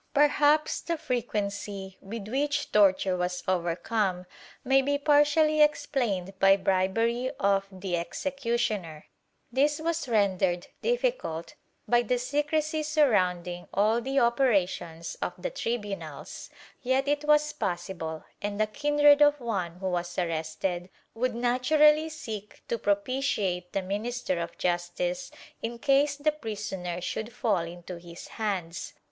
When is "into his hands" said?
27.59-28.95